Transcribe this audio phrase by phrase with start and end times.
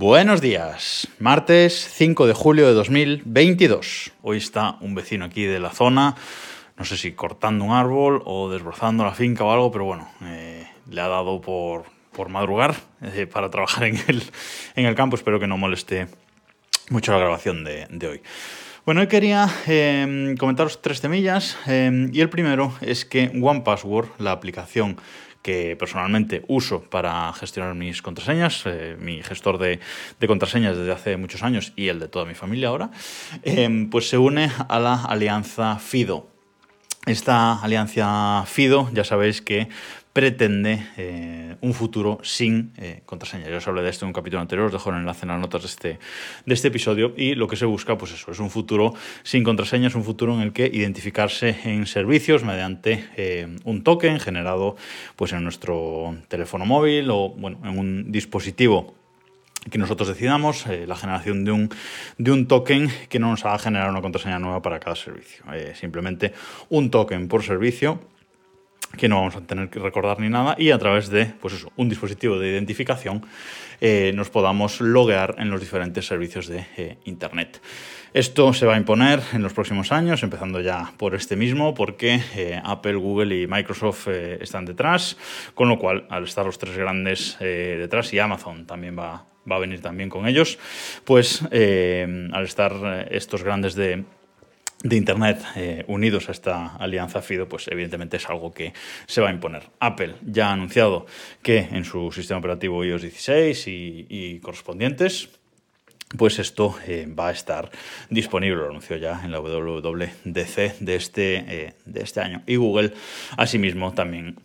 [0.00, 4.12] Buenos días, martes 5 de julio de 2022.
[4.22, 6.14] Hoy está un vecino aquí de la zona,
[6.76, 10.68] no sé si cortando un árbol o desbrozando la finca o algo, pero bueno, eh,
[10.88, 14.22] le ha dado por, por madrugar eh, para trabajar en el,
[14.76, 15.16] en el campo.
[15.16, 16.06] Espero que no moleste
[16.90, 18.22] mucho la grabación de, de hoy.
[18.88, 24.32] Bueno, hoy quería eh, comentaros tres temillas eh, y el primero es que OnePassword, la
[24.32, 24.96] aplicación
[25.42, 29.80] que personalmente uso para gestionar mis contraseñas, eh, mi gestor de,
[30.26, 32.90] contraseñas desde hace muchos años y el de toda mi familia ahora,
[33.42, 36.28] eh, pues se une a la alianza FIDO.
[37.06, 39.68] Esta alianza FIDO, ya sabéis que
[40.18, 43.48] pretende eh, un futuro sin eh, contraseña.
[43.48, 45.38] Ya os hablé de esto en un capítulo anterior, os dejo el enlace en las
[45.38, 45.98] notas de este,
[46.44, 49.86] de este episodio y lo que se busca, pues eso, es un futuro sin contraseña,
[49.86, 54.74] es un futuro en el que identificarse en servicios mediante eh, un token generado
[55.14, 58.96] pues en nuestro teléfono móvil o bueno, en un dispositivo
[59.70, 61.70] que nosotros decidamos eh, la generación de un,
[62.16, 65.44] de un token que no nos haga generar una contraseña nueva para cada servicio.
[65.76, 66.32] Simplemente
[66.70, 68.00] un token por servicio
[68.96, 71.72] que no vamos a tener que recordar ni nada y a través de pues eso,
[71.76, 73.24] un dispositivo de identificación
[73.80, 77.60] eh, nos podamos loguear en los diferentes servicios de eh, Internet.
[78.12, 82.20] Esto se va a imponer en los próximos años, empezando ya por este mismo, porque
[82.34, 85.16] eh, Apple, Google y Microsoft están detrás,
[85.54, 89.58] con lo cual al estar los tres grandes detrás y Amazon también va, va, a
[89.58, 90.58] venir también con ellos,
[91.04, 94.04] pues al estar estos grandes de
[94.82, 98.72] de Internet eh, unidos a esta alianza FIDO, pues evidentemente es algo que
[99.06, 99.64] se va a imponer.
[99.80, 101.06] Apple ya ha anunciado
[101.42, 105.30] que en su sistema operativo iOS 16 y, correspondientes,
[106.16, 107.70] pues esto eh, va a estar
[108.08, 112.42] disponible, lo anunció ya en la WWDC de este, eh, de este año.
[112.46, 112.94] Y Google,
[113.36, 114.36] asimismo, también,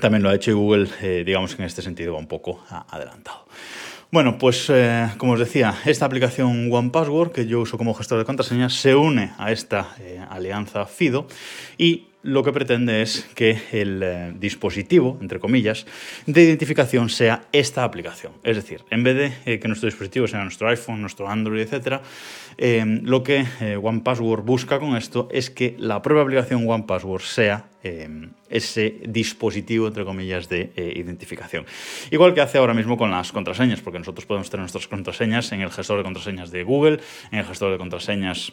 [0.00, 3.46] también lo ha hecho y Google, digamos que en este sentido va un poco adelantado.
[4.12, 8.26] Bueno, pues eh, como os decía, esta aplicación OnePassword que yo uso como gestor de
[8.26, 11.26] contraseñas se une a esta eh, alianza FIDO
[11.78, 15.86] y lo que pretende es que el eh, dispositivo, entre comillas,
[16.26, 18.32] de identificación sea esta aplicación.
[18.44, 22.00] Es decir, en vez de eh, que nuestro dispositivo sea nuestro iPhone, nuestro Android, etc.,
[22.58, 27.68] eh, lo que eh, OnePassword busca con esto es que la propia aplicación OnePassword sea
[27.82, 28.08] eh,
[28.48, 31.64] ese dispositivo, entre comillas, de identificación.
[32.10, 35.62] Igual que hace ahora mismo con las contraseñas, porque nosotros podemos tener nuestras contraseñas en
[35.62, 37.00] el gestor de contraseñas de Google,
[37.30, 38.52] en el gestor de contraseñas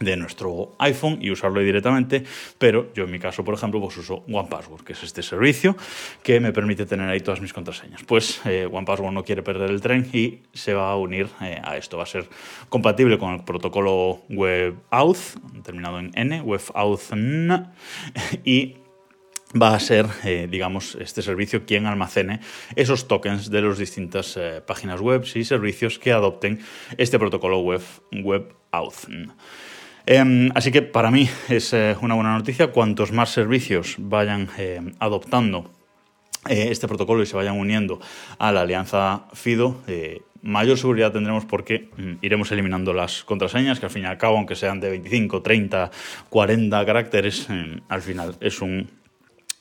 [0.00, 2.24] de nuestro iPhone y usarlo directamente,
[2.58, 5.76] pero yo en mi caso, por ejemplo, pues uso OnePassword, que es este servicio
[6.22, 8.02] que me permite tener ahí todas mis contraseñas.
[8.04, 11.76] Pues eh, OnePassword no quiere perder el tren y se va a unir eh, a
[11.76, 11.98] esto.
[11.98, 12.26] Va a ser
[12.70, 17.12] compatible con el protocolo WebAuth, terminado en N, WebAuth,
[18.42, 18.76] y
[19.60, 22.40] va a ser, eh, digamos, este servicio quien almacene
[22.74, 26.60] esos tokens de las distintas páginas web y servicios que adopten
[26.96, 29.08] este protocolo web, WebAuth.
[30.06, 32.72] Eh, así que para mí es eh, una buena noticia.
[32.72, 35.70] Cuantos más servicios vayan eh, adoptando
[36.48, 38.00] eh, este protocolo y se vayan uniendo
[38.38, 43.84] a la alianza FIDO, eh, mayor seguridad tendremos porque mm, iremos eliminando las contraseñas, que
[43.84, 45.90] al fin y al cabo, aunque sean de 25, 30,
[46.30, 48.88] 40 caracteres, eh, al final es un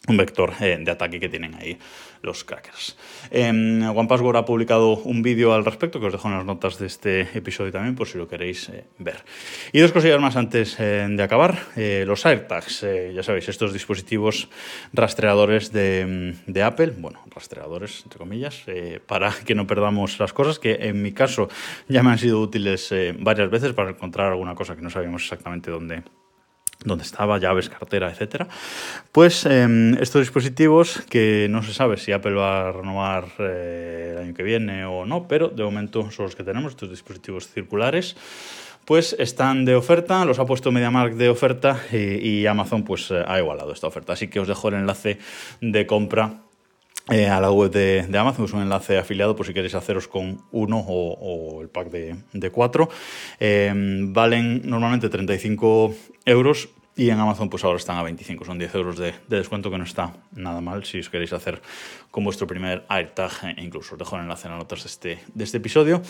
[0.09, 1.78] un vector eh, de ataque que tienen ahí
[2.22, 2.97] los crackers.
[3.31, 6.88] Eh, OnePassword ha publicado un vídeo al respecto que os dejo en las notas de
[6.88, 9.24] este episodio también por si lo queréis eh, ver.
[9.72, 11.59] Y dos cosillas más antes eh, de acabar.
[11.75, 14.50] Los AirTags, ya sabéis, estos dispositivos
[14.94, 18.66] rastreadores de, de Apple, bueno, rastreadores entre comillas,
[19.06, 21.50] para que no perdamos las cosas, que en mi caso
[21.88, 25.72] ya me han sido útiles varias veces para encontrar alguna cosa que no sabíamos exactamente
[25.72, 26.03] dónde
[26.84, 28.47] donde estaba, llaves, cartera, etcétera.
[29.12, 29.67] Pues eh,
[30.00, 34.44] estos dispositivos que no se sabe si Apple va a renovar eh, el año que
[34.44, 38.16] viene o no, pero de momento son los que tenemos, estos dispositivos circulares.
[38.85, 43.38] Pues están de oferta, los ha puesto MediaMarkt de oferta y, y Amazon pues ha
[43.38, 44.13] igualado esta oferta.
[44.13, 45.19] Así que os dejo el enlace
[45.61, 46.48] de compra
[47.11, 50.08] eh, a la web de, de, Amazon, es un enlace afiliado por si queréis haceros
[50.08, 52.90] con uno o, el pack de, cuatro.
[53.40, 53.73] Eh,
[54.09, 55.94] valen normalmente 35
[56.26, 59.72] euros y en Amazon pues ahora están a 25, son 10 euros de, de, descuento
[59.72, 61.61] que no está nada mal si os queréis hacer
[62.11, 65.23] con vuestro primer AirTag, e incluso os dejo el enlace en las notas de este,
[65.34, 66.02] de este episodio.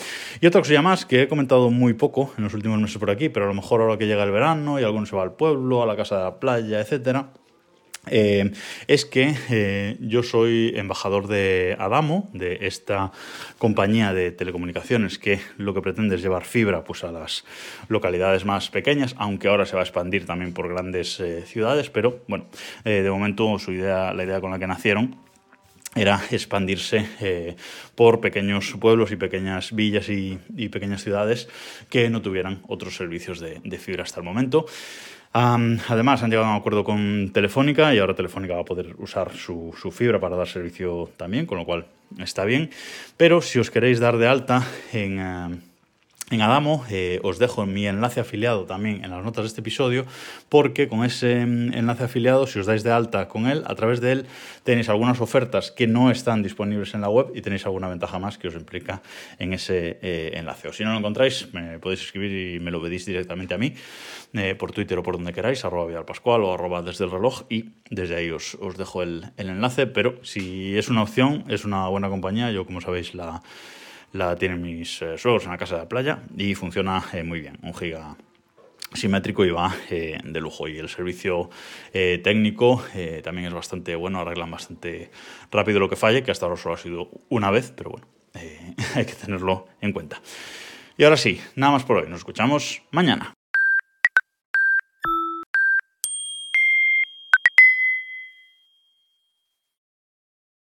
[0.42, 3.30] Y otra cosilla más que he comentado muy poco en los últimos meses por aquí,
[3.30, 5.84] pero a lo mejor ahora que llega el verano y alguno se va al pueblo,
[5.84, 7.30] a la casa de la playa, etcétera
[8.07, 8.51] eh,
[8.88, 13.12] es que eh, yo soy embajador de Adamo, de esta
[13.57, 17.46] compañía de telecomunicaciones que lo que pretende es llevar fibra pues, a las
[17.88, 22.22] localidades más pequeñas, aunque ahora se va a expandir también por grandes eh, ciudades, pero
[22.28, 22.46] bueno,
[22.84, 25.29] de momento su idea, la idea con la que nacieron
[26.00, 27.56] era expandirse eh,
[27.96, 31.50] por pequeños pueblos y pequeñas villas y, pequeñas ciudades
[31.90, 34.66] que no tuvieran otros servicios de, fibra hasta el momento.
[35.34, 39.31] además, han llegado a un acuerdo con Telefónica y ahora Telefónica va a poder usar
[39.34, 41.86] su, fibra para dar servicio también, con lo cual
[42.18, 42.69] está bien.
[43.18, 45.69] Pero si os queréis dar de alta en
[46.31, 46.86] en Adamo.
[46.90, 50.06] Eh, os dejo mi enlace afiliado también en las notas de este episodio,
[50.50, 54.02] porque con ese mm, enlace afiliado, si os dais de alta con él, a través
[54.02, 54.26] de él
[54.64, 58.38] tenéis algunas ofertas que no están disponibles en la web y tenéis alguna ventaja más
[58.38, 59.02] que os implica
[59.38, 60.68] en ese eh, enlace.
[60.68, 63.74] O si no lo encontráis, me podéis escribir y me lo pedís directamente a mí,
[64.34, 67.44] eh, por Twitter o por donde queráis, arroba Vidal Pascual o arroba desde el reloj,
[67.50, 69.88] y desde ahí os, os dejo el, el enlace.
[69.88, 72.52] Pero si es una opción, es una buena compañía.
[72.52, 73.42] Yo, como sabéis, la
[74.13, 77.41] la tienen mis eh, suegros en la casa de la playa y funciona eh, muy
[77.41, 77.57] bien.
[77.61, 78.15] Un giga
[78.94, 80.67] simétrico y va eh, de lujo.
[80.67, 81.50] Y el servicio
[81.91, 82.83] técnico
[83.23, 85.11] también es bastante bueno, arreglan bastante
[85.51, 88.07] rápido lo que falle, que hasta ahora solo ha sido una vez, pero bueno,
[88.95, 90.21] hay que tenerlo en cuenta.
[90.97, 92.09] Y ahora sí, nada más por hoy.
[92.09, 93.38] Nos escuchamos mañana.